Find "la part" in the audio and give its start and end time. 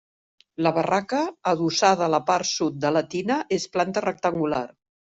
2.15-2.51